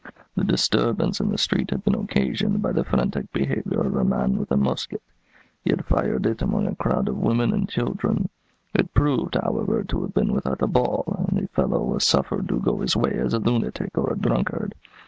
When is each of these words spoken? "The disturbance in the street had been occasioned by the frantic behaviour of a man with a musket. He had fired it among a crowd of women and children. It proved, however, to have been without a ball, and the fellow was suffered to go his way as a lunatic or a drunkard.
"The 0.33 0.43
disturbance 0.43 1.19
in 1.19 1.29
the 1.29 1.37
street 1.37 1.69
had 1.69 1.83
been 1.83 1.93
occasioned 1.93 2.59
by 2.59 2.71
the 2.71 2.83
frantic 2.83 3.31
behaviour 3.31 3.81
of 3.81 3.95
a 3.95 4.03
man 4.03 4.35
with 4.39 4.51
a 4.51 4.57
musket. 4.57 5.03
He 5.63 5.69
had 5.69 5.85
fired 5.85 6.25
it 6.25 6.41
among 6.41 6.65
a 6.65 6.73
crowd 6.73 7.07
of 7.07 7.19
women 7.19 7.53
and 7.53 7.69
children. 7.69 8.29
It 8.73 8.95
proved, 8.95 9.35
however, 9.35 9.83
to 9.83 10.01
have 10.01 10.15
been 10.15 10.33
without 10.33 10.63
a 10.63 10.67
ball, 10.67 11.27
and 11.29 11.37
the 11.39 11.47
fellow 11.49 11.83
was 11.83 12.03
suffered 12.03 12.49
to 12.49 12.59
go 12.59 12.79
his 12.79 12.95
way 12.95 13.11
as 13.13 13.35
a 13.35 13.39
lunatic 13.39 13.95
or 13.95 14.11
a 14.11 14.17
drunkard. 14.17 14.73